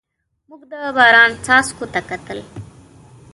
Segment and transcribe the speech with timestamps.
[0.49, 2.39] موږ د باران څاڅکو ته کتل.